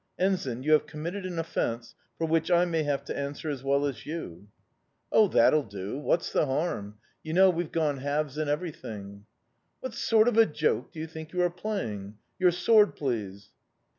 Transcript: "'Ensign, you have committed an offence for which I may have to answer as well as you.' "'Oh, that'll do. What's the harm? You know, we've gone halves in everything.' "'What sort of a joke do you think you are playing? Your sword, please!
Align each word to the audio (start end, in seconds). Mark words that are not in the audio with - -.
"'Ensign, 0.17 0.63
you 0.63 0.71
have 0.71 0.87
committed 0.87 1.27
an 1.27 1.37
offence 1.37 1.93
for 2.17 2.25
which 2.25 2.49
I 2.49 2.65
may 2.65 2.81
have 2.81 3.05
to 3.05 3.15
answer 3.15 3.51
as 3.51 3.63
well 3.63 3.85
as 3.85 4.03
you.' 4.03 4.47
"'Oh, 5.11 5.27
that'll 5.27 5.61
do. 5.61 5.99
What's 5.99 6.33
the 6.33 6.47
harm? 6.47 6.97
You 7.21 7.33
know, 7.33 7.51
we've 7.51 7.71
gone 7.71 7.97
halves 7.97 8.39
in 8.39 8.49
everything.' 8.49 9.27
"'What 9.79 9.93
sort 9.93 10.27
of 10.27 10.39
a 10.39 10.47
joke 10.47 10.91
do 10.91 10.99
you 10.99 11.05
think 11.05 11.33
you 11.33 11.43
are 11.43 11.51
playing? 11.51 12.15
Your 12.39 12.49
sword, 12.49 12.95
please! 12.95 13.51